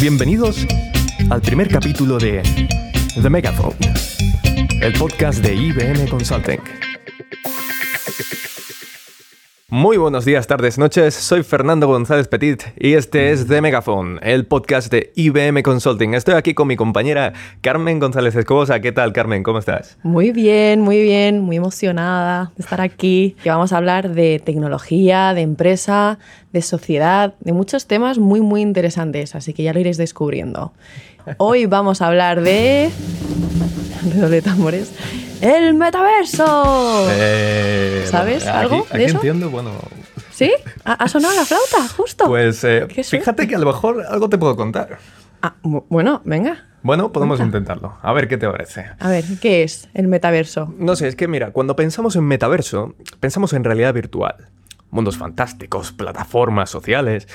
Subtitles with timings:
[0.00, 0.64] Bienvenidos
[1.28, 2.40] al primer capítulo de
[3.20, 3.74] The Megaphone,
[4.80, 6.87] el podcast de IBM Consulting.
[9.70, 11.12] Muy buenos días, tardes, noches.
[11.12, 16.14] Soy Fernando González Petit y este es The Megaphone, el podcast de IBM Consulting.
[16.14, 18.80] Estoy aquí con mi compañera Carmen González Escobosa.
[18.80, 19.42] ¿Qué tal, Carmen?
[19.42, 19.98] ¿Cómo estás?
[20.02, 23.36] Muy bien, muy bien, muy emocionada de estar aquí.
[23.42, 26.18] Que vamos a hablar de tecnología, de empresa,
[26.50, 30.72] de sociedad, de muchos temas muy, muy interesantes, así que ya lo iréis descubriendo.
[31.36, 32.90] Hoy vamos a hablar de...
[34.30, 34.94] de tambores
[35.40, 37.06] ¡El metaverso!
[37.10, 39.14] Eh, ¿Sabes bueno, algo aquí, de aquí eso?
[39.16, 39.72] entiendo, bueno...
[40.30, 40.52] ¿Sí?
[40.84, 41.88] ¿Ha, sonado la flauta?
[41.96, 42.26] Justo.
[42.26, 44.98] Pues eh, fíjate que a lo mejor algo te puedo contar.
[45.42, 46.66] Ah, bu- bueno, venga.
[46.82, 47.98] Bueno, podemos intentarlo.
[48.02, 48.86] A ver qué te parece.
[49.00, 50.72] A ver, ¿qué es el metaverso?
[50.78, 54.36] No sé, es que mira, cuando pensamos en metaverso, pensamos en realidad virtual.
[54.90, 57.28] Mundos fantásticos, plataformas sociales.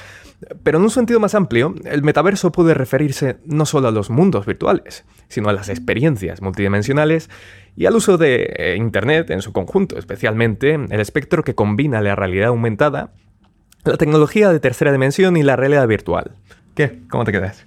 [0.64, 4.46] Pero en un sentido más amplio, el metaverso puede referirse no solo a los mundos
[4.46, 7.30] virtuales, sino a las experiencias multidimensionales
[7.76, 12.16] y al uso de eh, Internet en su conjunto, especialmente el espectro que combina la
[12.16, 13.12] realidad aumentada,
[13.84, 16.32] la tecnología de tercera dimensión y la realidad virtual.
[16.76, 17.00] ¿Qué?
[17.10, 17.66] ¿Cómo te quedas?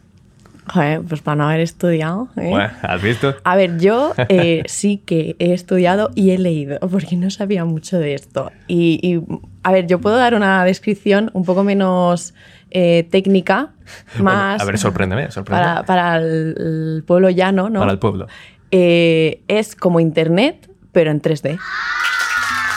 [0.69, 2.29] Joder, pues para no haber estudiado.
[2.37, 2.51] ¿eh?
[2.51, 3.35] Bueno, ¿has visto?
[3.45, 7.99] A ver, yo eh, sí que he estudiado y he leído, porque no sabía mucho
[7.99, 8.51] de esto.
[8.67, 9.23] Y, y,
[9.67, 12.35] a ver, yo puedo dar una descripción un poco menos
[12.71, 13.73] eh, técnica,
[14.21, 15.75] más Bueno, a ver, sorpréndeme, sorpréndeme.
[15.75, 16.55] para, para el,
[16.97, 17.81] el pueblo llano, ¿no?
[17.81, 18.29] Para el pueblo.
[18.71, 21.59] Eh, es como Internet, pero en 3D.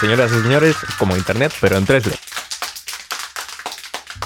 [0.02, 2.12] Señoras y señores, como Internet, pero en 3D.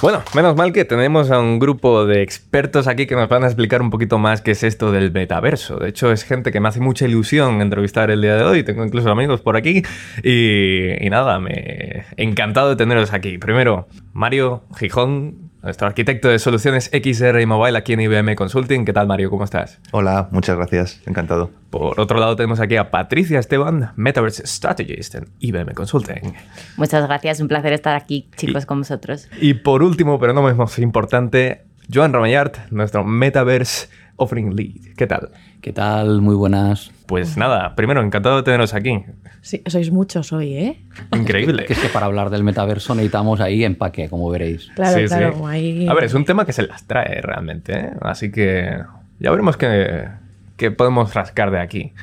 [0.04, 3.48] Bueno, menos mal que tenemos a un grupo de expertos aquí que nos van a
[3.48, 5.78] explicar un poquito más qué es esto del metaverso.
[5.78, 8.64] De hecho, es gente que me hace mucha ilusión entrevistar el día de hoy.
[8.66, 9.82] Tengo incluso amigos por aquí.
[10.22, 13.38] Y, nada, me encantado de teneros aquí.
[13.38, 18.83] Primero, Mario Gijón, nuestro arquitecto de soluciones XR y Mobile aquí en IBM Consulting.
[18.83, 19.30] ¿Qué tal, Mario?
[19.30, 19.80] ¿Cómo estás?
[19.92, 21.52] Hola, muchas gracias, encantado.
[21.70, 26.33] Por otro lado, tenemos aquí a Patricia Esteban, Metaverse Strategist en IBM Consulting.
[26.76, 29.30] Muchas gracias, un placer estar aquí, chicos, con vosotros.
[29.39, 34.95] Y por último, pero no menos importante, Joan Ramayart, nuestro Metaverse Offering Lead.
[34.98, 35.32] ¿Qué tal?
[35.64, 36.22] ¿Qué tal?
[36.22, 36.92] Muy buenas.
[37.08, 39.06] Pues nada, primero, encantado de teneros aquí.
[39.40, 40.80] Sí, sois muchos hoy, ¿eh?
[41.16, 41.64] Increíble.
[41.66, 44.70] Que es que para hablar del metaverso necesitamos ahí empaque, como veréis.
[44.76, 45.16] Claro, Sí, sí.
[45.16, 45.48] claro.
[45.48, 47.92] ahí- A ver, es un tema que se las trae realmente, ¿eh?
[48.02, 48.78] Así que
[49.20, 50.10] ya veremos qué,
[50.58, 51.94] qué podemos rascar de aquí.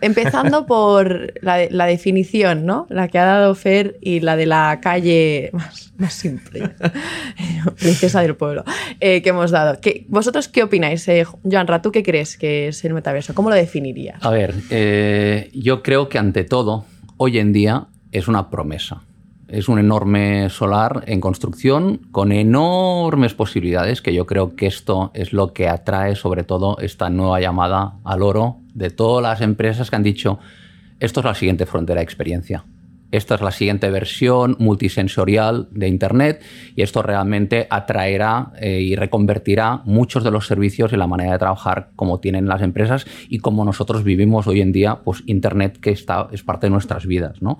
[0.00, 2.86] Empezando por la, de- la definición, ¿no?
[2.90, 5.50] La que ha dado Fer y la de la calle
[5.98, 6.70] más, simple.
[7.78, 8.64] Princesa del pueblo.
[9.00, 9.80] eh, que hemos dado.
[9.80, 11.06] ¿Qué- ¿Vosotros qué opináis?
[11.08, 13.34] Eh, Joanra, ¿tú qué crees que es el metaverso?
[13.34, 14.22] ¿Cómo lo definirías?
[14.24, 16.84] A ver, eh, yo creo que ante todo,
[17.16, 19.02] hoy en día es una promesa.
[19.56, 25.32] Es un enorme solar en construcción con enormes posibilidades que yo creo que esto es
[25.32, 29.96] lo que atrae sobre todo esta nueva llamada al oro de todas las empresas que
[29.96, 30.38] han dicho
[31.00, 32.66] esto es la siguiente frontera de experiencia.
[33.12, 36.42] Esta es la siguiente versión multisensorial de Internet
[36.74, 41.38] y esto realmente atraerá eh, y reconvertirá muchos de los servicios y la manera de
[41.38, 45.90] trabajar como tienen las empresas y como nosotros vivimos hoy en día, pues Internet que
[45.90, 47.40] está, es parte de nuestras vidas.
[47.42, 47.58] ¿no?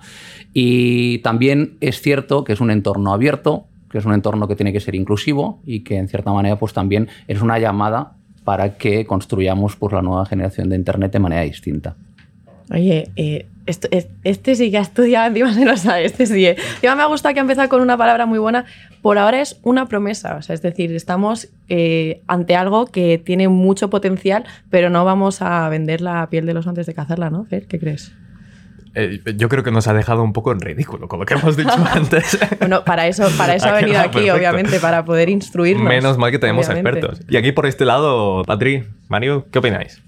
[0.53, 4.73] Y también es cierto que es un entorno abierto, que es un entorno que tiene
[4.73, 9.07] que ser inclusivo y que en cierta manera pues también es una llamada para que
[9.07, 11.97] construyamos pues, la nueva generación de Internet de manera distinta.
[12.73, 13.89] Oye, eh, esto-
[14.25, 16.47] este sí que ha estudiado, encima se lo sabe, este sí.
[16.47, 16.57] eh.
[16.75, 18.65] Encima me ha gustado que ha empezado con una palabra muy buena.
[19.03, 23.49] Por ahora es una promesa, o sea, es decir, estamos eh, ante algo que tiene
[23.49, 27.45] mucho potencial, pero no vamos a vender la piel de los antes de cazarla, ¿no,
[27.45, 27.67] Fer?
[27.67, 28.13] ¿Qué crees?
[28.99, 31.55] Eh, yo creo que nos ha dejado un poco en ridículo con lo que hemos
[31.57, 32.39] dicho antes.
[32.59, 34.35] Bueno, para eso, para eso Ha ha venido aquí, perfecto.
[34.37, 35.87] obviamente, para poder instruirnos.
[35.87, 37.01] Menos mal que tenemos obviamente.
[37.01, 37.27] expertos.
[37.29, 40.03] Y aquí por este lado, Patri, Mario, ¿qué opináis?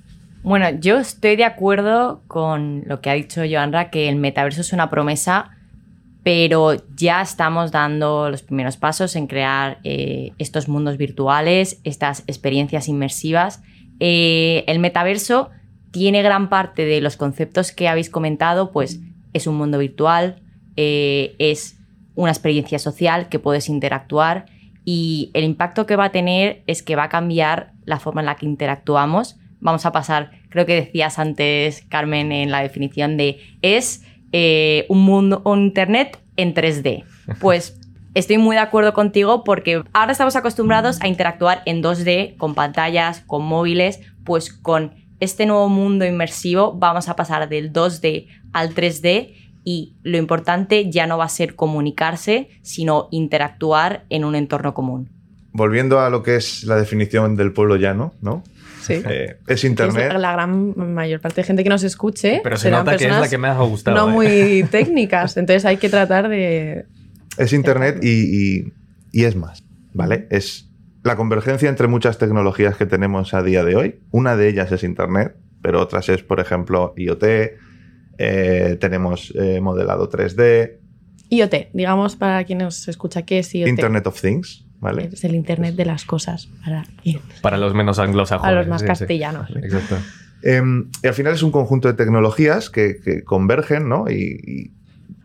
[0.49, 4.73] Bueno, yo estoy de acuerdo con lo que ha dicho Joanra, que el metaverso es
[4.73, 5.51] una promesa,
[6.23, 12.89] pero ya estamos dando los primeros pasos en crear eh, estos mundos virtuales, estas experiencias
[12.89, 13.63] inmersivas.
[14.01, 15.51] Eh, el metaverso
[15.91, 19.01] tiene gran parte de los conceptos que habéis comentado, pues
[19.35, 20.41] es un mundo virtual,
[20.77, 21.79] eh, es
[22.15, 24.47] una experiencia social que puedes interactuar
[24.87, 28.27] y el impacto que va a tener es que va a cambiar la forma en
[28.27, 29.37] la que interactuamos.
[29.61, 34.03] Vamos a pasar, creo que decías antes, Carmen, en la definición de es
[34.33, 37.05] eh, un mundo, un internet en 3D.
[37.41, 37.79] Pues
[38.15, 43.21] estoy muy de acuerdo contigo porque ahora estamos acostumbrados a interactuar en 2D con pantallas,
[43.27, 49.35] con móviles, pues con este nuevo mundo inmersivo vamos a pasar del 2D al 3D
[49.65, 55.11] y lo importante ya no va a ser comunicarse, sino interactuar en un entorno común.
[55.53, 58.45] volviendo a lo que es la definición del pueblo llano, ¿no?
[58.97, 59.03] Sí.
[59.09, 60.13] Eh, es Internet.
[60.15, 62.41] Es la gran mayor parte de gente que nos escuche.
[62.43, 63.97] Pero se serán nota que es la que me ha gustado.
[63.97, 64.13] No ¿eh?
[64.13, 65.37] muy técnicas.
[65.37, 66.87] Entonces hay que tratar de.
[67.37, 68.09] Es Internet y,
[68.59, 68.73] y-
[69.13, 69.65] y es más,
[69.95, 70.27] ¿vale?
[70.31, 70.69] Es
[71.05, 74.01] la convergencia entre muchas tecnologías que tenemos a día de hoy.
[74.11, 77.25] Una de ellas es Internet, pero otras es, por ejemplo, IoT,
[78.19, 80.79] eh, tenemos eh, modelado 3D,
[81.31, 83.69] IoT, digamos para quien nos escucha, ¿qué es IoT?
[83.69, 85.11] Internet of Things, ¿vale?
[85.13, 86.49] Es el Internet de las cosas.
[86.65, 86.85] Para,
[87.43, 88.51] Para los menos anglosajones.
[88.51, 88.89] A los más sí, sí.
[88.89, 89.51] castellanos.
[89.57, 89.97] Exacto.
[90.43, 94.09] Em, y al final es un conjunto de tecnologías que, que convergen, ¿no?
[94.09, 94.73] Y, y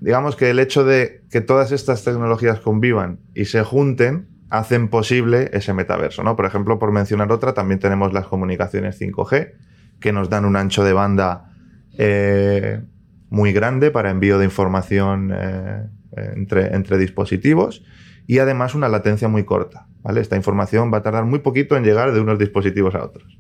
[0.02, 5.50] digamos que el hecho de que todas estas tecnologías convivan y se junten hacen posible
[5.54, 6.36] ese metaverso, ¿no?
[6.36, 9.54] Por ejemplo, por mencionar otra, también tenemos las comunicaciones 5G,
[10.00, 11.54] que nos dan un ancho de banda
[11.98, 12.82] eh,
[13.30, 15.88] muy grande para envío de información eh,
[16.36, 17.84] entre, entre dispositivos
[18.28, 20.22] y además una latencia muy corta, ¿vale?
[20.22, 23.38] Esta información va a tardar muy poquito en llegar de unos dispositivos a otros.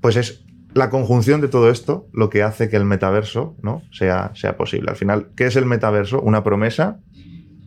[0.00, 0.44] Pues es
[0.74, 3.82] la conjunción de todo esto lo que hace que el metaverso ¿no?
[3.92, 4.90] sea, sea posible.
[4.90, 6.20] Al final, ¿qué es el metaverso?
[6.20, 7.00] Una promesa.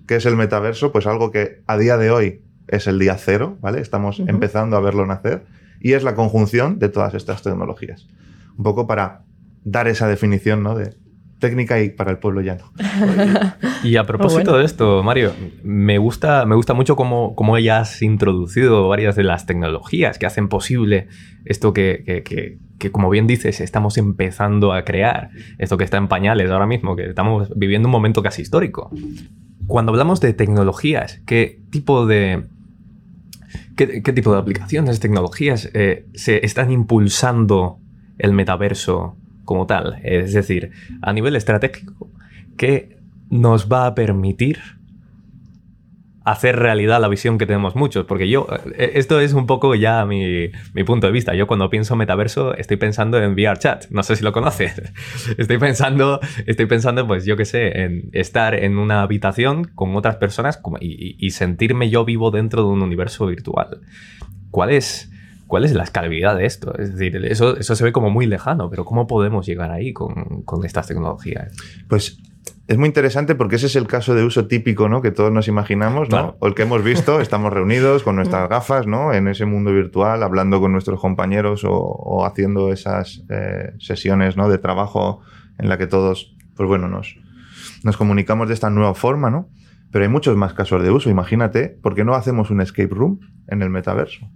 [0.08, 0.92] ¿Qué es el metaverso?
[0.92, 3.82] Pues algo que a día de hoy es el día cero, ¿vale?
[3.82, 5.46] Estamos empezando a verlo nacer.
[5.80, 8.08] Y es la conjunción de todas estas tecnologías.
[8.58, 9.24] Un poco para
[9.64, 10.76] dar esa definición ¿no?
[10.76, 10.94] de
[11.44, 12.72] técnica y para el pueblo llano.
[13.84, 14.58] Y a propósito bueno.
[14.60, 19.24] de esto, Mario, me gusta, me gusta mucho cómo, cómo ya has introducido varias de
[19.24, 21.08] las tecnologías que hacen posible
[21.46, 25.30] esto que, que- que- que, como bien dices, estamos empezando a crear.
[25.58, 28.90] Esto que está en pañales ahora mismo, que estamos viviendo un momento casi histórico.
[29.68, 32.44] Cuando hablamos de tecnologías, ¿qué tipo de,
[33.78, 37.80] qué, qué tipo de aplicaciones, tecnologías eh, se están impulsando
[38.18, 40.00] el metaverso como tal?
[40.04, 42.10] Es decir, a nivel estratégico,
[42.58, 42.98] ¿qué
[43.30, 44.60] nos va a permitir
[46.26, 48.06] hacer realidad la visión que tenemos muchos?
[48.06, 48.48] Porque yo,
[48.78, 51.36] eh, esto es un poco ya mi, mi punto de vista.
[51.36, 53.88] Yo cuando pienso metaverso estoy pensando en VR Chat.
[53.90, 54.82] No sé si lo conoces.
[55.38, 60.16] Estoy pensando, estoy pensando, pues yo qué sé, en estar en una habitación con otras
[60.16, 63.82] personas y- y sentirme yo vivo dentro de un universo virtual.
[64.50, 65.12] ¿Cuál es,
[65.54, 66.76] cuál es la escalabilidad de esto?
[66.80, 70.42] Es decir, eso, eso se ve como muy lejano, pero ¿cómo podemos llegar ahí con,
[70.46, 71.56] con estas tecnologías?
[71.88, 72.18] Pues
[72.68, 75.04] es muy interesante porque ese es el caso de uso típico, ¿no?
[75.04, 76.18] Que todos nos imaginamos, ¿no?
[76.18, 76.38] Claro.
[76.40, 79.14] O el que hemos visto, estamos reunidos con nuestras gafas, ¿no?
[79.14, 84.50] En ese mundo virtual, hablando con nuestros compañeros o, o haciendo esas eh, sesiones, ¿no?
[84.50, 85.22] De trabajo
[85.60, 87.16] en la que todos, pues bueno, nos,
[87.84, 89.50] nos comunicamos de esta nueva forma, ¿no?
[89.92, 91.12] Pero hay muchos más casos de uso.
[91.12, 94.28] Imagínate, ¿por qué no hacemos un escape room en el metaverso?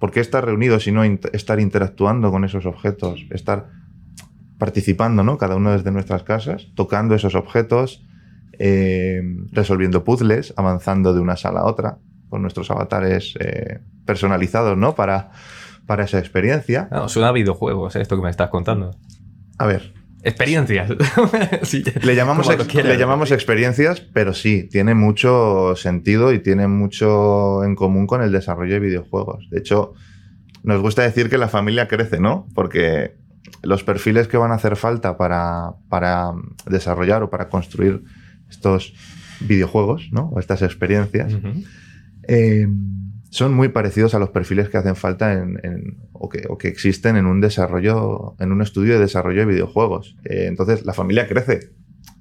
[0.00, 3.26] ¿Por qué estar reunidos y no estar interactuando con esos objetos?
[3.30, 3.68] Estar
[4.58, 5.36] participando, ¿no?
[5.36, 8.02] Cada uno desde nuestras casas, tocando esos objetos,
[8.58, 11.98] eh, resolviendo puzzles, avanzando de una sala a otra,
[12.30, 14.94] con nuestros avatares eh, personalizados, ¿no?
[14.94, 15.32] Para,
[15.86, 16.88] para esa experiencia.
[16.90, 18.96] No, suena a videojuegos esto que me estás contando.
[19.58, 20.90] A ver, Experiencias.
[21.62, 27.74] Sí, le llamamos, le llamamos experiencias, pero sí, tiene mucho sentido y tiene mucho en
[27.74, 29.48] común con el desarrollo de videojuegos.
[29.50, 29.94] De hecho,
[30.62, 32.46] nos gusta decir que la familia crece, ¿no?
[32.54, 33.16] Porque
[33.62, 36.32] los perfiles que van a hacer falta para, para
[36.66, 38.02] desarrollar o para construir
[38.48, 38.94] estos
[39.40, 40.30] videojuegos, ¿no?
[40.34, 41.32] O estas experiencias,
[42.28, 42.66] eh,
[43.30, 46.68] son muy parecidos a los perfiles que hacen falta en, en- o, que, o que
[46.68, 50.16] existen en un desarrollo, en un estudio de desarrollo de videojuegos.
[50.24, 51.70] Eh, entonces, la familia crece.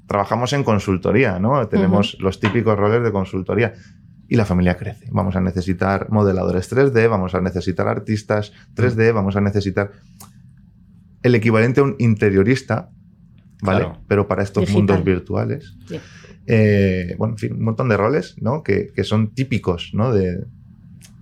[0.08, 1.68] Trabajamos en consultoría, ¿no?
[1.68, 3.74] Tenemos los típicos roles de consultoría.
[4.28, 5.08] Y la familia crece.
[5.12, 9.92] Vamos a necesitar modeladores 3D, vamos a necesitar artistas 3D, vamos a necesitar
[11.24, 12.92] el equivalente a un interiorista,
[13.64, 13.80] ¿vale?
[13.86, 14.02] Claro.
[14.08, 14.78] Pero para estos Digital.
[14.78, 15.76] mundos virtuales.
[16.46, 18.64] Eh, bueno, en fin, un montón de roles, ¿no?
[18.64, 20.14] Que, que son típicos, ¿no?
[20.14, 20.46] De,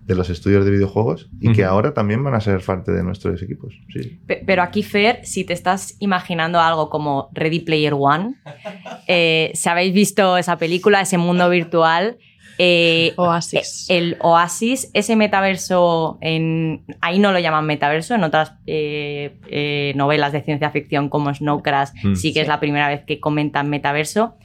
[0.07, 3.41] de los estudios de videojuegos y que ahora también van a ser parte de nuestros
[3.43, 3.73] equipos.
[3.93, 4.19] Sí.
[4.25, 8.35] Pe- Pero aquí, Fer, si te estás imaginando algo como Ready Player One,
[9.07, 12.17] eh, si habéis visto esa película, ese mundo virtual,
[12.59, 13.85] eh, Oasis.
[13.89, 20.31] el Oasis, ese metaverso, en, ahí no lo llaman metaverso, en otras eh, eh, novelas
[20.31, 22.15] de ciencia ficción como Snow Crash Mm.
[22.15, 22.39] sí que Sí.
[22.39, 24.37] es la primera vez que comentan metaverso.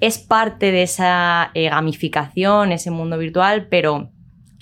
[0.00, 4.10] Es parte de esa eh, gamificación, ese mundo virtual, pero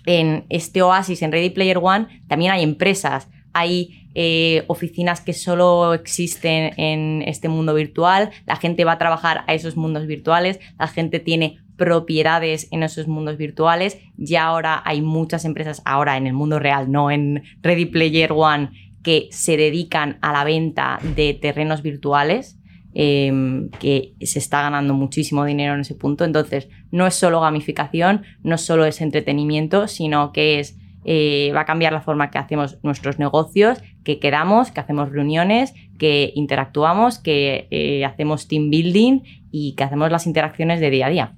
[0.08, 5.92] en este Oasis, en Ready Player One, también hay empresas, hay eh, oficinas que solo
[5.92, 10.88] existen en este mundo virtual, la gente va a trabajar a esos mundos virtuales, la
[10.88, 16.32] gente tiene propiedades en esos mundos virtuales, ya ahora hay muchas empresas, ahora en el
[16.32, 18.70] mundo real, no en Ready Player One,
[19.02, 22.57] que se dedican a la venta de terrenos virtuales.
[23.00, 26.24] Em, que se está ganando muchísimo dinero en ese punto.
[26.24, 31.64] Entonces, no es solo gamificación, no solo es entretenimiento, sino que es eh, va a
[31.64, 37.68] cambiar la forma que hacemos nuestros negocios, que quedamos, que hacemos reuniones, que interactuamos, que
[37.70, 39.20] eh, hacemos team building
[39.52, 41.37] y que hacemos las interacciones de día a día.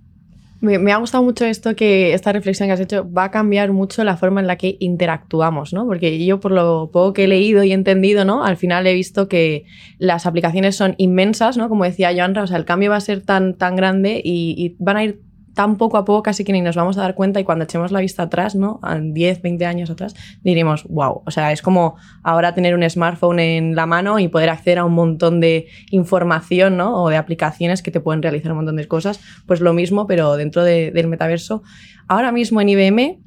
[0.61, 4.05] Me, ha gustado mucho esto que esta reflexión que has hecho va a cambiar mucho
[4.05, 5.87] la forma en la que interactuamos, ¿no?
[5.87, 8.45] Porque yo por lo poco que he leído y entendido, ¿no?
[8.45, 9.65] Al final he visto que
[9.99, 11.71] las aplicaciones son inmensas, ¿no?
[11.71, 14.77] Como decía Joanra, o sea, el cambio va a ser tan, tan grande y, y
[14.79, 15.23] van a ir
[15.55, 17.93] tan poco a poco casi que ni nos vamos a dar cuenta y cuando echemos
[17.93, 18.79] la vista atrás, ¿no?
[18.83, 23.41] A 10, 20 años atrás, diremos, wow, o sea, es como ahora tener un smartphone
[23.41, 27.03] en la mano y poder acceder a un montón de información, ¿no?
[27.03, 30.37] O de aplicaciones que te pueden realizar un montón de cosas, pues lo mismo, pero
[30.37, 31.63] dentro del metaverso.
[32.09, 33.21] Ahora mismo en IBM,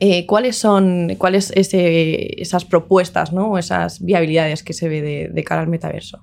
[0.00, 3.50] eh, ¿cuáles son cuáles esas propuestas, ¿no?
[3.50, 6.22] O esas viabilidades que se ve de cara al metaverso?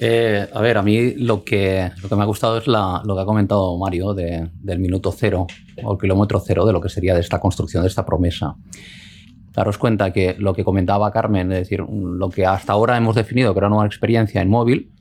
[0.00, 3.20] Eh, a ver, a mí lo que, lo que me ha gustado es lo que
[3.20, 5.46] ha comentado Mario del minuto cero
[5.82, 8.54] o el kilómetro cero de lo que sería de esta construcción, de esta promesa.
[9.52, 13.52] Daros cuenta que lo que comentaba Carmen, es decir, lo que hasta ahora hemos definido
[13.52, 14.92] que era una experiencia en móvil,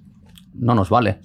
[0.56, 1.20] no nos vale.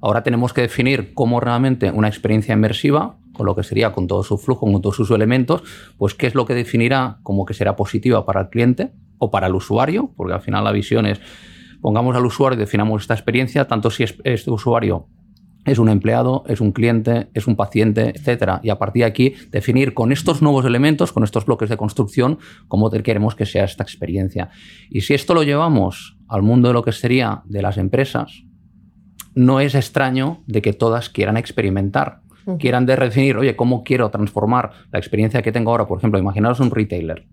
[0.00, 4.24] Ahora tenemos que definir cómo realmente una experiencia inmersiva, con lo que sería con todo
[4.24, 5.62] su flujo, con todos sus elementos,
[5.98, 9.46] pues qué es lo que definirá como que será positiva para el cliente o para
[9.46, 11.20] el usuario, porque al final la visión es
[11.80, 15.08] pongamos al usuario y definamos esta experiencia, tanto si este usuario
[15.64, 18.60] es un empleado, es un cliente, es un paciente, etcétera.
[18.62, 22.38] Y a partir de aquí, definir con estos nuevos elementos, con estos bloques de construcción,
[22.68, 24.50] cómo queremos que sea esta experiencia.
[24.90, 28.44] Y si esto lo llevamos al mundo de lo que sería de las empresas,
[29.34, 32.22] no es extraño de que todas quieran experimentar,
[32.58, 35.86] quieran definir, oye, ¿cómo quiero transformar la experiencia que tengo ahora?
[35.86, 37.26] Por ejemplo, imaginaros un retailer.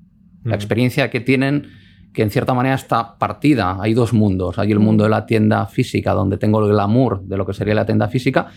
[0.44, 1.70] La experiencia que tienen
[2.16, 3.78] que en cierta manera está partida.
[3.80, 4.58] Hay dos mundos.
[4.58, 7.76] Hay el mundo de la tienda física, donde tengo el glamour de lo que sería
[7.76, 8.48] la tienda física,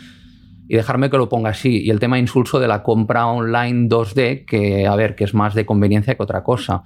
[0.69, 1.83] y dejarme que lo ponga así.
[1.83, 5.55] Y el tema insulso de la compra online 2D, que a ver, que es más
[5.55, 6.85] de conveniencia que otra cosa.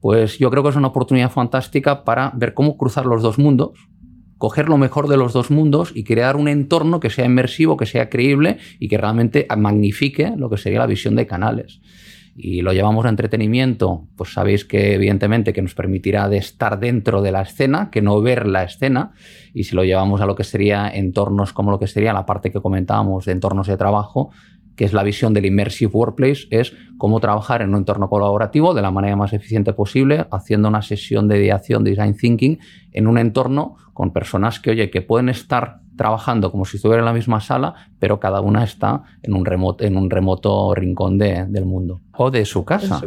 [0.00, 3.70] Pues yo creo que es una oportunidad fantástica para ver cómo cruzar los dos mundos,
[4.38, 7.86] coger lo mejor de los dos mundos y crear un entorno que sea inmersivo, que
[7.86, 11.80] sea creíble y que realmente magnifique lo que sería la visión de canales
[12.40, 17.20] y lo llevamos a entretenimiento, pues sabéis que evidentemente que nos permitirá de estar dentro
[17.20, 19.10] de la escena, que no ver la escena,
[19.52, 22.52] y si lo llevamos a lo que sería entornos como lo que sería la parte
[22.52, 24.30] que comentábamos de entornos de trabajo,
[24.78, 28.80] que es la visión del Immersive Workplace, es cómo trabajar en un entorno colaborativo de
[28.80, 32.60] la manera más eficiente posible, haciendo una sesión de ideación, design thinking,
[32.92, 37.06] en un entorno con personas que, oye, que pueden estar trabajando como si estuviera en
[37.06, 41.64] la misma sala, pero cada una está en un remoto, en un remoto rincón del
[41.64, 42.00] mundo.
[42.12, 43.02] O de su casa.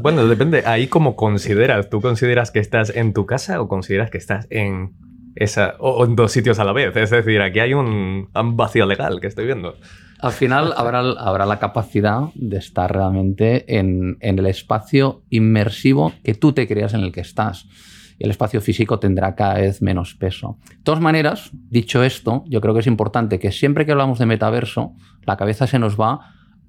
[0.00, 0.62] bueno, depende.
[0.64, 1.90] Ahí como consideras.
[1.90, 4.92] ¿Tú consideras que estás en tu casa o consideras que estás en
[5.34, 6.96] esa o en dos sitios a la vez?
[6.96, 9.74] Es decir, aquí hay un, vacío legal que estoy viendo.
[10.22, 16.34] Al final habrá, habrá la capacidad de estar realmente en, en el espacio inmersivo que
[16.34, 17.66] tú te creas en el que estás
[18.22, 20.56] el espacio físico tendrá cada vez menos peso.
[20.70, 24.26] De todas maneras, dicho esto, yo creo que es importante que siempre que hablamos de
[24.26, 24.94] metaverso,
[25.26, 26.20] la cabeza se nos va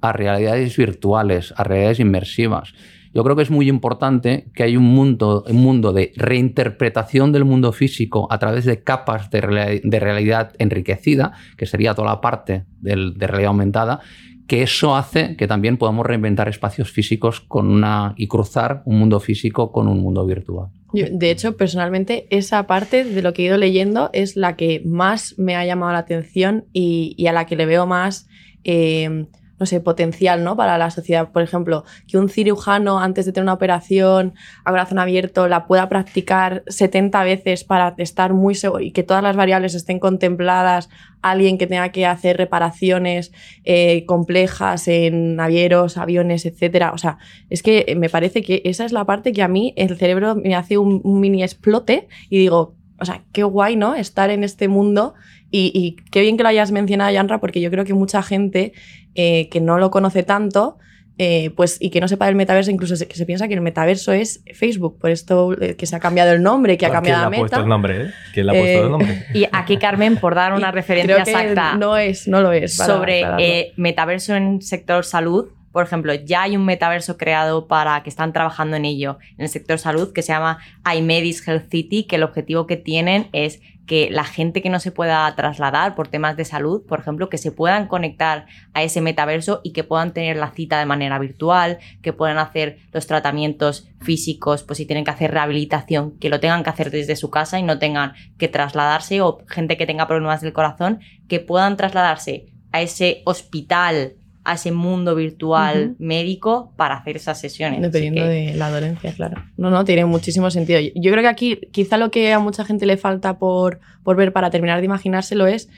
[0.01, 2.73] a realidades virtuales, a realidades inmersivas.
[3.13, 7.45] Yo creo que es muy importante que hay un mundo, un mundo de reinterpretación del
[7.45, 13.27] mundo físico a través de capas de, realidad enriquecida, que sería toda la parte de
[13.27, 14.01] realidad aumentada,
[14.47, 19.19] que eso hace que también podamos reinventar espacios físicos con una, y cruzar un mundo
[19.19, 20.69] físico con un mundo virtual.
[20.91, 25.35] de hecho, personalmente, esa parte de lo que he ido leyendo es la que más
[25.37, 28.27] me ha llamado la atención y, a la que le veo más...
[28.63, 29.27] Eh,
[29.65, 30.55] no potencial, ¿no?
[30.55, 31.31] Para la sociedad.
[31.31, 35.89] Por ejemplo, que un cirujano antes de tener una operación a corazón abierto la pueda
[35.89, 40.89] practicar 70 veces para estar muy seguro y que todas las variables estén contempladas,
[41.21, 43.31] alguien que tenga que hacer reparaciones
[43.63, 46.91] eh, complejas en navieros, aviones, etcétera.
[46.93, 47.17] O sea,
[47.49, 50.55] es que me parece que esa es la parte que a mí el cerebro me
[50.55, 53.95] hace un mini explote y digo, o sea, qué guay, ¿no?
[53.95, 55.13] Estar en este mundo
[55.55, 58.73] y, qué bien que lo hayas mencionado, Yanra, porque yo creo que mucha gente
[59.13, 60.79] eh, que no lo conoce tanto,
[61.19, 64.13] eh, pues, y que no sepa del metaverso, incluso que se piensa que el metaverso
[64.13, 67.29] es Facebook, por esto eh, que se ha cambiado el nombre, que ha cambiado la
[67.29, 67.37] meta.
[67.37, 68.13] ¿Quién le ha puesto el nombre?
[68.33, 69.25] ¿Quién le ha puesto el nombre?
[69.35, 71.75] Y aquí, Carmen, por dar una referencia exacta.
[71.75, 72.75] No es, no lo es.
[72.75, 78.31] sobre metaverso en sector salud, por ejemplo, ya hay un metaverso creado para que están
[78.31, 80.59] trabajando en ello en el sector salud que se llama
[80.95, 84.91] iMedis Health City, que el objetivo que tienen es que la gente que no se
[84.91, 89.61] pueda trasladar por temas de salud, por ejemplo, que se puedan conectar a ese metaverso
[89.63, 94.63] y que puedan tener la cita de manera virtual, que puedan hacer los tratamientos físicos,
[94.63, 97.63] pues si tienen que hacer rehabilitación, que lo tengan que hacer desde su casa y
[97.63, 102.81] no tengan que trasladarse o gente que tenga problemas del corazón, que puedan trasladarse a
[102.81, 104.13] ese hospital
[104.45, 107.81] a ese mundo virtual médico para hacer esas sesiones.
[107.81, 109.41] Dependiendo de la dolencia, claro.
[109.57, 110.79] No, no, tiene muchísimo sentido.
[110.95, 114.33] Yo creo que aquí quizá lo que a mucha gente le falta por, por ver
[114.33, 115.69] para terminar de imaginárselo es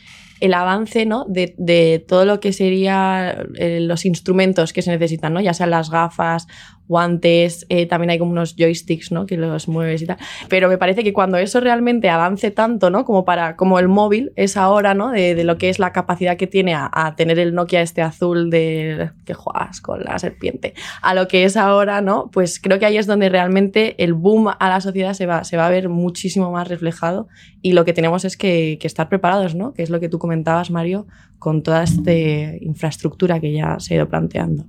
[0.42, 1.26] el avance ¿no?
[1.28, 5.42] de, de todo lo que serían eh, los instrumentos que se necesitan, ¿no?
[5.42, 6.48] ya sean las gafas
[6.88, 9.26] guantes, eh, también hay como unos joysticks, ¿no?
[9.26, 10.18] Que los mueves y tal.
[10.50, 13.06] Pero me parece que cuando eso realmente avance tanto, ¿no?
[13.06, 15.12] Como para, como el móvil es ahora, ¿no?
[15.12, 19.12] De, lo que es la capacidad que tiene a, tener el Nokia este azul de
[19.26, 22.30] que juegas con la serpiente, a lo que es ahora, ¿no?
[22.32, 25.58] Pues creo que ahí es donde realmente el boom a la sociedad se va, se
[25.58, 27.28] va a ver muchísimo más reflejado
[27.62, 29.74] y lo que tenemos es que, que estar preparados, ¿no?
[29.74, 31.08] Que es lo que tú comentabas, Mario,
[31.40, 34.66] con toda esta infraestructura que ya se ha ido planteando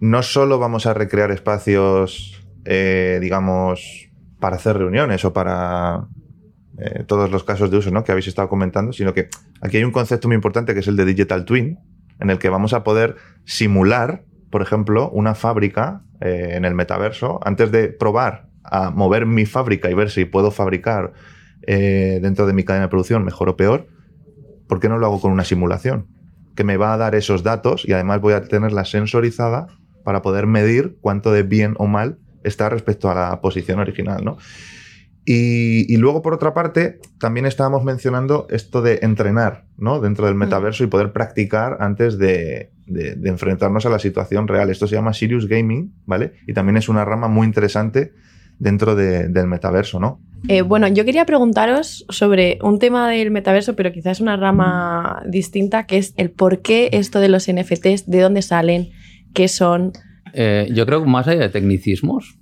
[0.00, 6.06] no solo vamos a recrear espacios, eh, digamos, para hacer reuniones o para
[6.78, 8.04] eh, todos los casos de uso ¿no?
[8.04, 9.28] que habéis estado comentando, sino que
[9.60, 11.78] aquí hay un concepto muy importante que es el de Digital Twin,
[12.20, 17.40] en el que vamos a poder simular, por ejemplo, una fábrica eh, en el metaverso
[17.44, 21.12] antes de probar a mover mi fábrica y ver si puedo fabricar
[21.66, 23.88] dentro de mi cadena de producción mejor o peor.
[24.68, 26.06] ¿Por qué no lo hago con una simulación?
[26.54, 29.66] Que me va a dar esos datos y además voy a tenerla sensorizada
[30.08, 34.38] para poder medir cuánto de bien o mal está respecto a la posición original, ¿no?
[35.26, 40.00] Y, luego, por otra parte, también estábamos mencionando esto de entrenar ¿no?
[40.00, 40.38] dentro del mm.
[40.38, 44.70] metaverso y poder practicar antes de, enfrentarnos a la situación real.
[44.70, 46.32] Esto se llama Serious Gaming, ¿vale?
[46.46, 48.14] Y también es una rama muy interesante
[48.58, 50.22] dentro del metaverso, ¿no?
[50.48, 55.84] Eh, bueno, yo quería preguntaros sobre un tema del metaverso, pero quizás una rama distinta,
[55.84, 58.88] que es el por qué esto de los NFTs, de dónde salen,
[59.34, 59.92] qué son.
[60.32, 62.38] Eh, yo creo que más allá de tecnicismos,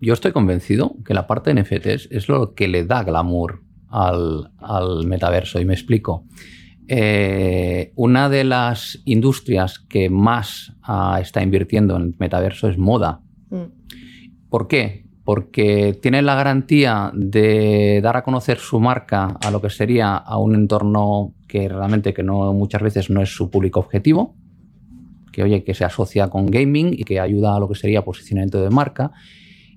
[0.00, 5.06] yo estoy convencido que la parte de NFTs es lo que le da glamour al,
[5.06, 5.60] metaverso.
[5.60, 6.24] Y me explico.
[6.88, 13.20] Eh, una de las industrias que más ah, está invirtiendo en el metaverso es moda.
[13.50, 14.48] Mm.
[14.48, 15.04] ¿Por qué?
[15.24, 20.38] Porque tiene la garantía de dar a conocer su marca a lo que sería a
[20.38, 24.34] un entorno que realmente que no muchas veces no es su público objetivo
[25.40, 28.60] que, oye, que se asocia con gaming y que ayuda a lo que sería posicionamiento
[28.60, 29.12] de marca.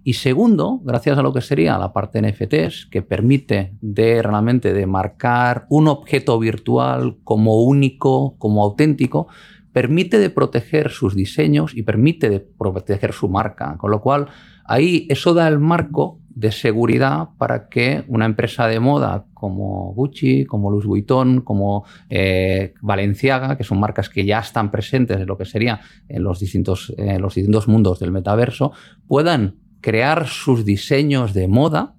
[0.03, 4.85] Y segundo, gracias a lo que sería la parte NFTs, que permite de realmente de
[4.85, 9.27] marcar un objeto virtual como único, como auténtico,
[9.71, 13.77] permite de proteger sus diseños y permite de proteger su marca.
[13.77, 14.27] Con lo cual,
[14.65, 20.45] ahí eso da el marco de seguridad para que una empresa de moda como Gucci,
[20.45, 25.37] como Louis Vuitton, como eh, Balenciaga, que son marcas que ya están presentes en lo
[25.37, 28.71] que sería en los distintos, en los distintos mundos del metaverso,
[29.07, 31.95] puedan crear sus diseños de moda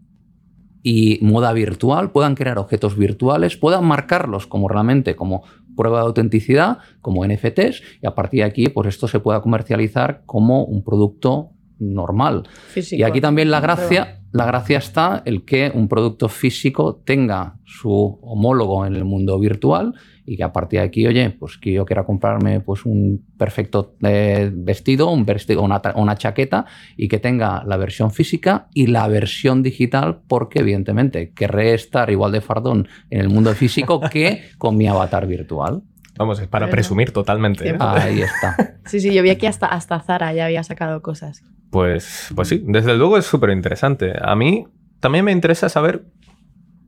[0.83, 5.45] y moda virtual, puedan crear objetos virtuales, puedan marcarlos como realmente como
[5.77, 10.23] prueba de autenticidad, como NFTs, y a partir de aquí, pues esto se pueda comercializar
[10.27, 12.49] como un producto normal.
[12.91, 18.19] y aquí también la gracia, la gracia está el que un producto físico tenga su
[18.21, 19.95] homólogo en el mundo virtual
[20.27, 23.95] y que a partir de aquí, oye, pues que yo quiera comprarme pues un perfecto
[24.03, 26.67] eh, vestido, un vestido una, una, chaqueta
[26.97, 32.33] y que tenga la versión física y la versión digital porque evidentemente querré estar igual
[32.33, 35.83] de fardón en el mundo físico que con mi avatar virtual.
[36.19, 37.69] Vamos, es para presumir totalmente.
[37.69, 37.77] ¿eh?
[37.79, 38.79] Ahí está.
[38.85, 41.45] Sí, sí, yo vi aquí hasta, hasta Zara ya había sacado cosas.
[41.75, 44.13] Pues, pues sí, desde luego es súper interesante.
[44.23, 44.65] A mí
[45.01, 46.05] también me interesa saber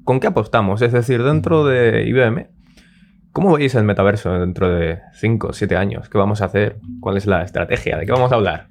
[0.05, 0.81] con qué apostamos.
[0.81, 2.46] Es decir, dentro de IBM,
[3.33, 6.09] ¿cómo veis el metaverso dentro de 5 o 7 años?
[6.09, 6.79] ¿Qué vamos a hacer?
[7.01, 7.96] ¿Cuál es la estrategia?
[7.99, 8.68] ¿De qué vamos a hablar?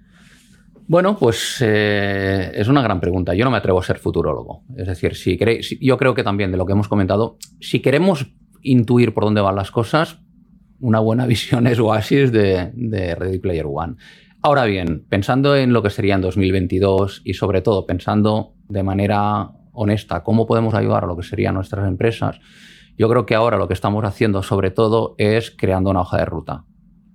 [0.87, 3.33] Bueno, pues eh, es una gran pregunta.
[3.33, 4.63] Yo no me atrevo a ser futurólogo.
[4.77, 8.33] Es decir, si queréis, yo creo que también de lo que hemos comentado, si queremos
[8.61, 10.19] intuir por dónde van las cosas,
[10.79, 13.97] una buena visión es Oasis de, de Ready Player One.
[14.45, 19.49] Ahora bien, pensando en lo que sería en 2022 y sobre todo pensando de manera
[19.73, 22.39] honesta cómo podemos ayudar a lo que serían nuestras empresas,
[22.95, 26.25] yo creo que ahora lo que estamos haciendo sobre todo es creando una hoja de
[26.25, 26.63] ruta.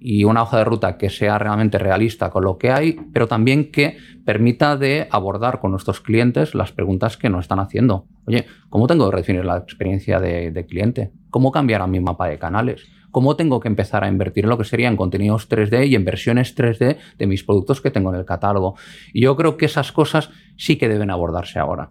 [0.00, 3.70] Y una hoja de ruta que sea realmente realista con lo que hay, pero también
[3.70, 8.08] que permita de abordar con nuestros clientes las preguntas que nos están haciendo.
[8.26, 11.12] Oye, ¿cómo tengo que redefinir la experiencia de, cliente?
[11.30, 12.88] ¿Cómo cambiar a mi mapa de canales?
[13.10, 16.56] Cómo tengo que empezar a invertir en lo que serían contenidos 3D y en versiones
[16.56, 18.76] 3D de mis productos que tengo en el catálogo.
[19.12, 21.90] Y yo creo que esas cosas sí que deben abordarse ahora.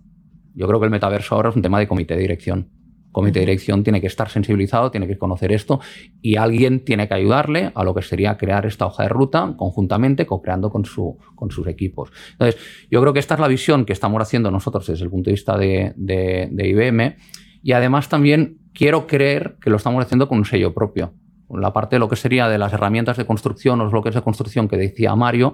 [0.55, 2.69] Yo creo que el metaverso ahora es un tema de comité de dirección.
[3.11, 5.79] Comité de dirección tiene que estar sensibilizado, tiene que conocer esto
[6.21, 10.27] y alguien tiene que ayudarle a lo que sería crear esta hoja de ruta conjuntamente,
[10.27, 12.11] co-creando con, su, con sus equipos.
[12.33, 15.31] Entonces, yo creo que esta es la visión que estamos haciendo nosotros desde el punto
[15.31, 17.15] de vista de, de IBM
[17.63, 21.13] y además también quiero creer que lo estamos haciendo con un sello propio.
[21.49, 24.69] La parte de lo que sería de las herramientas de construcción, los bloques de construcción
[24.69, 25.53] que decía Mario,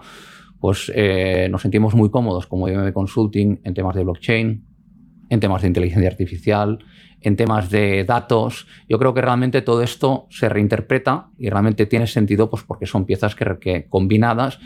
[0.60, 4.64] pues eh, nos sentimos muy cómodos como IBM Consulting en temas de blockchain,
[5.28, 6.86] en temas de inteligencia artificial,
[7.20, 8.68] en temas de datos.
[8.88, 13.06] Yo creo que realmente todo esto se reinterpreta y realmente tiene sentido pues porque son
[13.06, 14.60] piezas que combinadas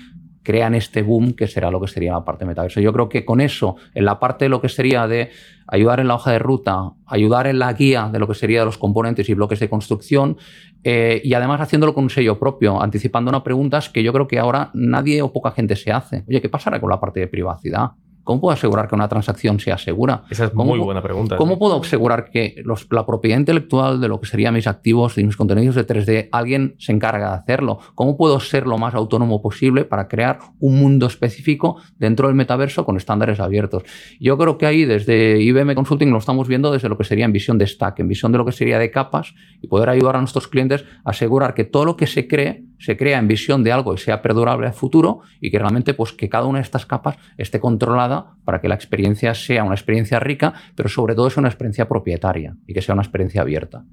[0.43, 2.79] crean este boom que será lo que sería la parte de metaverso.
[2.79, 5.29] Yo creo que con eso, en la parte de lo que sería de
[5.67, 8.65] ayudar en la hoja de ruta, ayudar en la guía de lo que sería de
[8.65, 10.37] los componentes y bloques de construcción,
[10.83, 14.39] eh, y además haciéndolo con un sello propio, anticipando unas preguntas que yo creo que
[14.39, 16.23] ahora nadie o poca gente se hace.
[16.27, 17.91] Oye, ¿qué pasará con la parte de privacidad?
[18.29, 20.21] ¿Cómo puedo asegurar que una transacción sea segura?
[20.29, 21.35] Esa es muy buena pregunta.
[21.35, 25.35] ¿Cómo puedo asegurar que la propiedad intelectual de lo que serían mis activos y mis
[25.35, 27.79] contenidos de 3D, alguien se encarga de hacerlo?
[27.95, 32.85] ¿Cómo puedo ser lo más autónomo posible para crear un mundo específico dentro del metaverso
[32.85, 33.81] con estándares abiertos?
[34.19, 37.33] Yo creo que ahí desde IBM Consulting lo estamos viendo desde lo que sería en
[37.33, 40.19] visión de stack, en visión de lo que sería de capas y poder ayudar a
[40.19, 43.71] nuestros clientes a asegurar que todo lo que se cree se crea en visión de
[43.71, 46.85] algo y sea perdurable a futuro y que realmente pues que cada una de estas
[46.85, 51.41] capas esté controlada para que la experiencia sea una experiencia rica, pero sobre todo sea
[51.41, 53.85] una experiencia propietaria y que sea una experiencia abierta.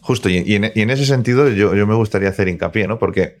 [0.00, 2.96] Justo, y, en, ese sentido yo, me gustaría hacer hincapié, ¿no?
[2.96, 3.38] Porque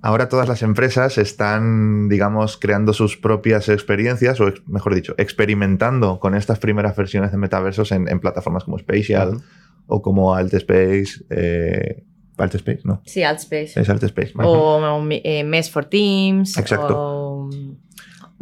[0.00, 6.34] ahora todas las empresas están, digamos, creando sus propias experiencias, o mejor dicho, experimentando con
[6.34, 9.42] estas primeras versiones de metaversos en, plataformas como Spatial
[9.86, 12.02] o como Altspace, eh,
[12.38, 13.02] Altspace, ¿no?
[13.04, 13.80] Sí, Altspace.
[13.80, 14.32] Es Altspace.
[14.36, 16.56] O eh, Mess for Teams.
[16.56, 16.94] Exacto.
[16.96, 17.31] O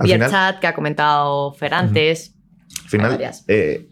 [0.01, 2.35] VRChat, que ha comentado Fer antes.
[2.85, 3.89] Al final, eh,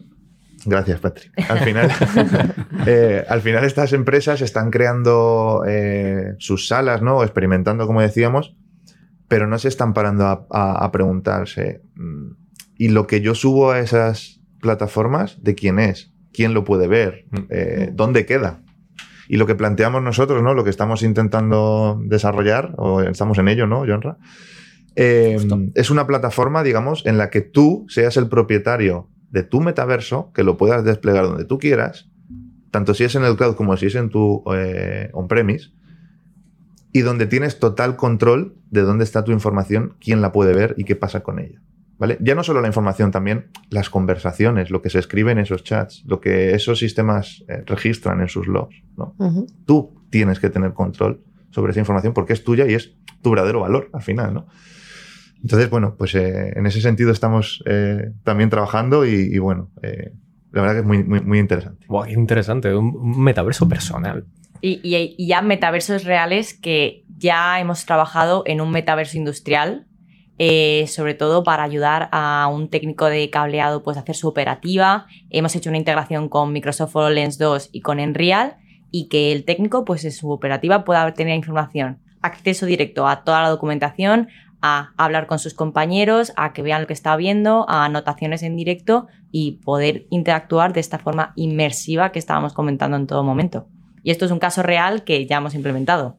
[0.65, 1.33] gracias, Patrick.
[1.51, 1.91] Al final,
[2.87, 5.63] eh, al final estas empresas están creando
[6.39, 7.23] sus salas, ¿no?
[7.23, 8.57] Experimentando, como decíamos,
[9.29, 12.31] pero no se están parando a, preguntarse, mm,
[12.77, 16.13] ¿y lo que yo subo a esas plataformas, de quién es?
[16.33, 17.27] ¿Quién lo puede ver?
[17.31, 17.95] Mm.
[17.95, 18.63] ¿Dónde queda?
[19.29, 20.55] Y lo que planteamos nosotros, ¿no?
[20.55, 24.17] Lo que estamos intentando desarrollar, o estamos en ello, ¿no, Jonra?
[25.01, 25.39] Eh,
[25.77, 30.43] es una plataforma, digamos, en la que tú seas el propietario de tu metaverso, que
[30.43, 32.11] lo puedas desplegar donde tú quieras,
[32.73, 35.69] tanto si es en el cloud como si es en tu eh, on-premise,
[36.93, 40.83] y donde tienes total control de dónde está tu información, quién la puede ver y
[40.83, 41.63] qué pasa con ella.
[41.97, 42.19] ¿Vale?
[42.21, 46.03] Ya no solo la información, también las conversaciones, lo que se escribe en esos chats,
[46.07, 48.83] lo que esos sistemas eh, registran en sus logs.
[48.97, 49.15] ¿no?
[49.65, 53.61] Tú tienes que tener control sobre esa información porque es tuya y es tu verdadero
[53.61, 54.35] valor al final.
[54.35, 54.47] ¿no?
[55.43, 59.71] Entonces, bueno, pues eh, en ese sentido estamos eh, también trabajando y, bueno,
[60.53, 61.87] la verdad que es muy, muy, muy interesante.
[61.89, 64.27] Wow, qué interesante, un metaverso personal.
[64.61, 69.89] Y, y, ya metaversos reales que ya hemos trabajado en un metaverso industrial
[70.41, 75.07] eh, sobre todo para ayudar a un técnico de cableado pues, a hacer su operativa.
[75.31, 78.57] Hemos hecho una integración con Microsoft HoloLens 2 y con Enreal
[78.93, 83.43] y que el técnico pues, en su operativa pueda tener información, acceso directo a toda
[83.43, 84.29] la documentación,
[84.61, 88.57] a hablar con sus compañeros, a que vean lo que está viendo, a anotaciones en
[88.57, 93.69] directo y poder interactuar de esta forma inmersiva que estábamos comentando en todo momento.
[94.03, 96.17] Y esto es un caso real que ya hemos implementado.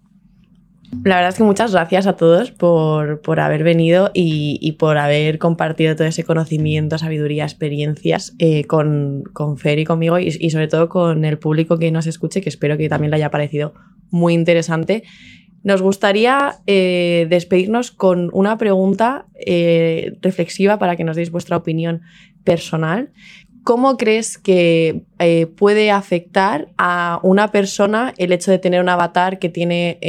[1.04, 5.96] La verdad es que muchas gracias a todos por, haber venido y, por haber compartido
[5.96, 11.26] todo ese conocimiento, sabiduría, experiencias eh, con, con, Fer y conmigo y, sobre todo con
[11.26, 13.74] el público que nos escuche, que espero que también le haya parecido
[14.10, 15.04] muy interesante.
[15.64, 22.02] Nos gustaría eh, despedirnos con una pregunta eh, reflexiva para que nos deis vuestra opinión
[22.44, 23.12] personal,
[23.66, 29.38] ¿Cómo crees que eh, puede afectar a una persona el hecho de tener un avatar
[29.38, 30.00] que tiene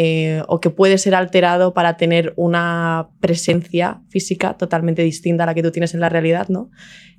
[0.46, 5.64] o que puede ser alterado para tener una presencia física totalmente distinta a la que
[5.64, 6.48] tú tienes en la realidad?
[6.48, 6.70] ¿no?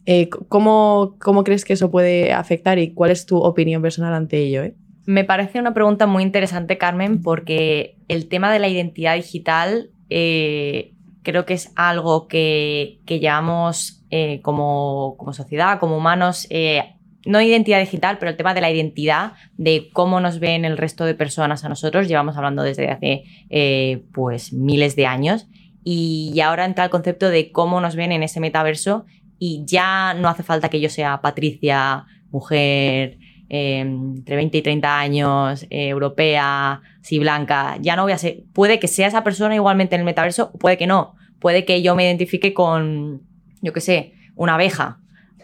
[0.05, 4.63] Eh, ¿cómo, crees que eso puede afectar y cuál es tu opinión personal ante ello?
[5.05, 11.45] Me parece una pregunta muy interesante, Carmen, porque el tema de la identidad digital creo
[11.45, 18.17] que es algo que, que llevamos eh, como, sociedad, como humanos, eh, no identidad digital,
[18.19, 21.69] pero el tema de la identidad, de cómo nos ven el resto de personas a
[21.69, 25.47] nosotros, llevamos hablando desde hace eh, pues miles de años.
[25.83, 29.05] Y, ahora entra el concepto de cómo nos ven en ese metaverso
[29.39, 33.17] y ya no hace falta que yo sea Patricia, mujer,
[33.53, 38.87] entre 20 y 30 años, europea, si blanca, ya no voy a ser, puede que
[38.87, 42.53] sea esa persona igualmente en el metaverso, puede que no, puede que yo me identifique
[42.53, 43.23] con
[43.61, 44.97] yo qué sé, una abeja.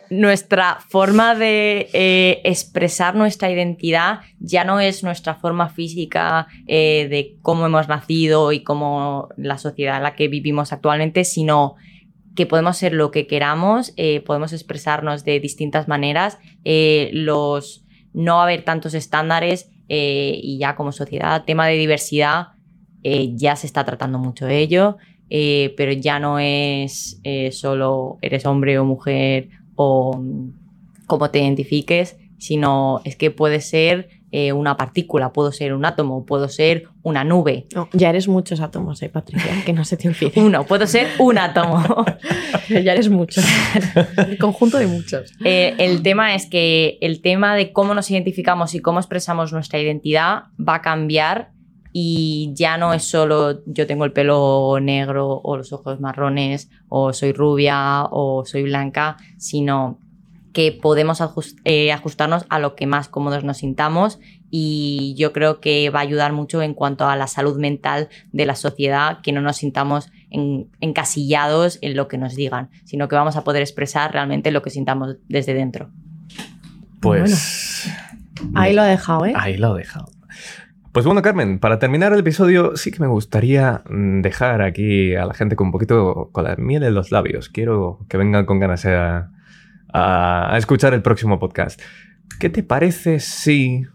[0.10, 7.36] nuestra forma de eh, expresar nuestra identidad ya no es nuestra forma física eh, de
[7.42, 11.76] cómo hemos nacido y cómo la sociedad en la que vivimos actualmente, sino
[12.38, 16.38] que podemos ser lo que queramos, eh, podemos expresarnos de distintas maneras,
[17.12, 17.84] los,
[18.18, 22.48] no va a haber tantos estándares y ya como sociedad, tema de diversidad,
[23.04, 24.98] ya se está tratando mucho de ello.
[25.30, 30.20] pero ya no es solo eres hombre o mujer o
[31.06, 36.24] cómo te identifiques, sino es que puede ser eh, una partícula, puedo ser un átomo,
[36.24, 37.66] puedo ser una nube.
[37.94, 39.52] ya eres muchos átomos, ¿eh, Patricia?
[39.66, 40.32] Que no se te olvide.
[40.40, 41.84] Uno, puedo ser un átomo.
[42.70, 43.44] ya eres muchos.
[44.18, 45.34] El conjunto de muchos.
[45.44, 49.80] Eh, el tema es que el tema de cómo nos identificamos y cómo expresamos nuestra
[49.80, 51.50] identidad va a cambiar
[51.92, 57.12] y ya no es solo yo tengo el pelo negro o los ojos marrones o
[57.12, 59.98] soy rubia o soy blanca, sino
[60.58, 61.22] que podemos
[61.66, 66.02] eh, ajustarnos a lo que más cómodos nos sintamos y yo creo que va a
[66.02, 70.10] ayudar mucho en cuanto a la salud mental de la sociedad, que no nos sintamos
[70.32, 74.72] encasillados en lo que nos digan, sino que vamos a poder expresar realmente lo que
[74.72, 75.92] sintamos desde dentro.
[77.02, 77.88] Pues...
[78.56, 79.34] ahí lo ha dejado, ¿eh?
[79.36, 80.08] Ahí lo ha dejado.
[80.92, 85.28] Pues bueno, Carmen, para terminar el episodio, sí que me gustaría mm, dejar aquí a
[85.28, 87.48] la gente con un poquito con la miel en los labios.
[87.48, 89.30] Quiero que vengan con ganas a,
[89.94, 91.82] a escuchar el próximo podcast.
[92.40, 93.86] ¿Qué te parece si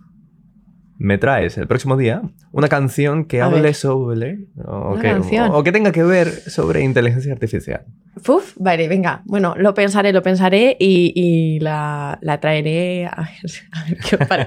[1.02, 4.46] me traes el próximo día una canción que hable sobre.
[4.64, 5.12] O que,
[5.50, 7.86] o que, tenga que ver sobre inteligencia artificial.
[8.28, 9.22] Uf, vale, venga.
[9.24, 13.28] Bueno, lo pensaré, lo pensaré y, la, traeré a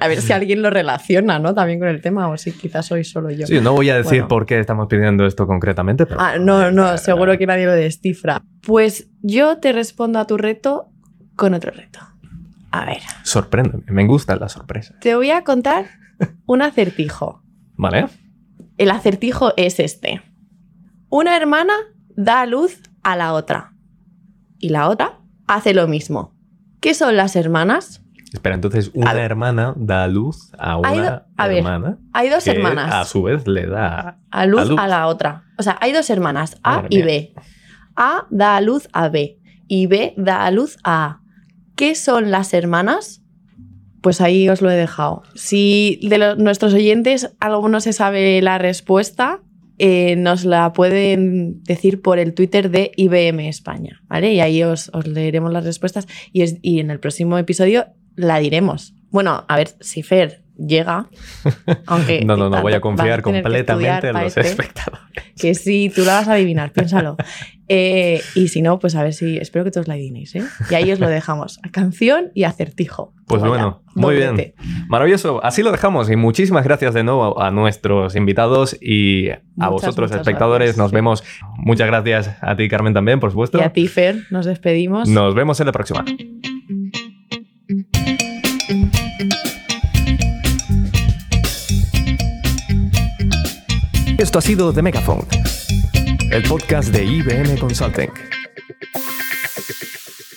[0.07, 1.53] ver, si alguien lo relaciona, ¿no?
[1.53, 3.47] También con el tema, o si quizás soy solo yo.
[3.47, 6.21] Sí, no voy a decir por qué estamos pidiendo esto concretamente, pero.
[6.21, 8.43] Ah, no, no, seguro que nadie lo descifra.
[8.61, 10.91] Pues yo te respondo a tu reto
[11.35, 11.99] con otro reto.
[12.71, 13.01] A ver.
[13.23, 14.95] Sorpréndeme, me gusta la sorpresa.
[14.99, 15.85] Te voy a contar
[16.45, 17.41] un acertijo.
[17.75, 18.07] Vale.
[18.77, 20.21] El acertijo es este.
[21.09, 21.73] Una hermana
[22.15, 23.73] da a luz a la otra.
[24.59, 26.33] Y la otra hace lo mismo.
[26.81, 28.01] ¿Qué son las hermanas?
[28.33, 31.97] Espera, entonces una hermana da a luz a una hermana.
[32.11, 32.93] hay dos hermanas.
[32.93, 35.45] A su vez le da a luz, a la otra.
[35.57, 37.33] O sea, hay dos hermanas, A y B.
[37.95, 41.21] A da a luz a B y B da a luz a A.
[41.75, 43.21] ¿Qué son las hermanas?
[44.01, 45.23] Pues ahí os lo he dejado.
[45.35, 49.41] Si de nuestros oyentes alguno se sabe la respuesta,
[49.77, 54.33] eh, nos la pueden decir por el Twitter de IBM España, ¿vale?
[54.33, 58.93] Y ahí os, leeremos las respuestas y, en el próximo episodio la diremos.
[59.09, 61.07] Bueno, a ver si Fer llega.
[61.85, 65.03] Aunque no, no, no, voy a confiar completamente en los este, espectadores.
[65.39, 67.17] Que sí, tú la vas a adivinar, piénsalo.
[67.67, 69.37] Eh, y si no, pues a ver si.
[69.37, 70.43] Espero que todos la adivinéis, ¿eh?
[70.69, 71.59] Y ahí os lo dejamos.
[71.63, 73.11] A canción y acertijo.
[73.25, 74.53] Pues bueno, muy bien.
[74.87, 75.43] Maravilloso.
[75.43, 76.11] Así lo dejamos.
[76.11, 80.77] Y muchísimas gracias de nuevo a nuestros invitados y a vosotros, espectadores.
[80.77, 81.23] nos vemos.
[81.57, 83.57] Muchas gracias a ti, Carmen, también, por supuesto.
[83.57, 84.27] Y a ti, Fer.
[84.29, 85.09] Nos despedimos.
[85.09, 86.05] Nos vemos en la próxima.
[94.17, 95.25] Esto ha sido The Megaphone,
[96.31, 98.09] el podcast de IBM Consulting.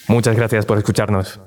[0.09, 1.41] Muchas gracias por escucharnos.